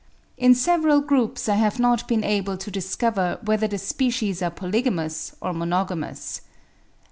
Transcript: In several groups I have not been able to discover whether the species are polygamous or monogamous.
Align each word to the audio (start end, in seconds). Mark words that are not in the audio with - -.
In 0.35 0.55
several 0.55 0.99
groups 1.01 1.47
I 1.47 1.53
have 1.57 1.77
not 1.77 2.07
been 2.07 2.23
able 2.23 2.57
to 2.57 2.71
discover 2.71 3.37
whether 3.45 3.67
the 3.67 3.77
species 3.77 4.41
are 4.41 4.49
polygamous 4.49 5.35
or 5.43 5.53
monogamous. 5.53 6.41